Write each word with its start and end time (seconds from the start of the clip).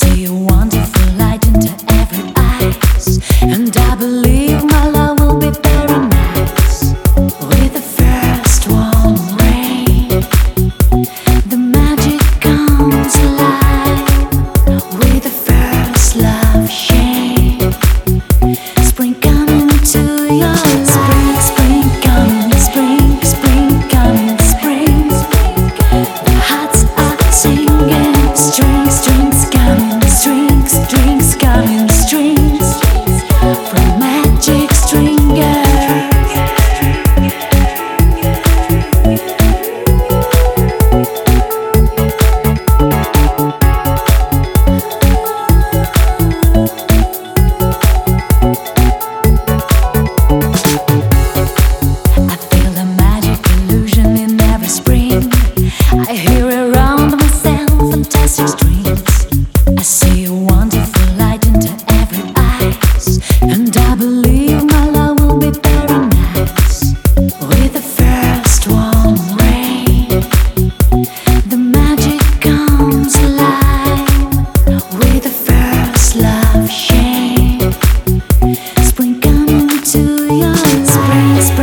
see 0.00 0.22
you 0.22 0.49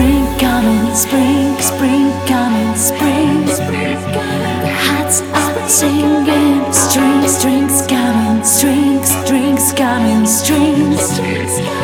spring 0.07 0.39
coming, 0.39 0.95
spring, 0.95 1.57
spring 1.59 2.11
coming, 2.27 2.75
spring. 2.75 3.45
The 3.45 4.73
hearts 4.85 5.21
are 5.21 5.67
singing, 5.67 6.71
strings, 6.71 7.37
strings 7.37 7.85
coming, 7.87 8.41
strings, 8.43 9.09
strings 9.25 9.73
coming, 9.73 10.25
strings. 10.25 11.01
strings. 11.01 11.76